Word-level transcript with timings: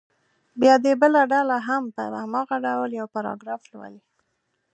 بیا 0.59 0.75
دې 0.83 0.93
بله 1.01 1.21
ډله 1.31 1.57
هم 1.67 1.83
په 1.95 2.03
هماغه 2.23 2.55
ډول 2.65 2.89
یو 2.99 3.07
پاراګراف 3.15 3.61
ولولي. 3.65 4.01